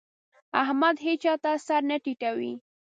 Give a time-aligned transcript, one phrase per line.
[0.61, 2.53] احمد هيچا ته سر نه ټيټوي.